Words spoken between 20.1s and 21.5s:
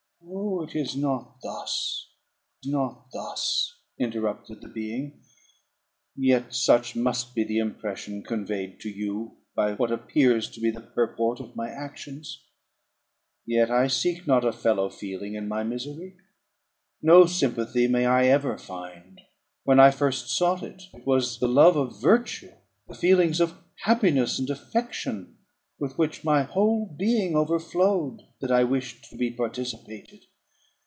sought it, it was the